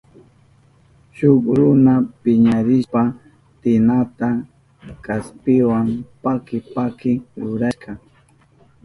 Shuk 1.17 1.43
runa 1.57 1.93
piñarishpan 2.21 3.07
tinahata 3.61 4.29
kaspiwa 5.05 5.77
paki 6.23 6.57
paki 6.73 7.11
rurashka. 7.41 7.91